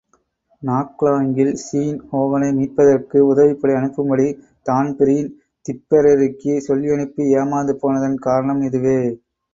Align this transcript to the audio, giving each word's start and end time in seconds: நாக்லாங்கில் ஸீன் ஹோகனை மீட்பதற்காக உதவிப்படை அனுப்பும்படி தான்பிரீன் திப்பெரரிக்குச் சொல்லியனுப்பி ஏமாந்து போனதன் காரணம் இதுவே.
நாக்லாங்கில் 0.61 1.51
ஸீன் 1.63 1.99
ஹோகனை 2.09 2.47
மீட்பதற்காக 2.55 3.21
உதவிப்படை 3.27 3.75
அனுப்பும்படி 3.75 4.27
தான்பிரீன் 4.65 5.29
திப்பெரரிக்குச் 5.65 6.67
சொல்லியனுப்பி 6.67 7.31
ஏமாந்து 7.37 7.75
போனதன் 7.83 8.19
காரணம் 8.27 8.63
இதுவே. 8.69 8.99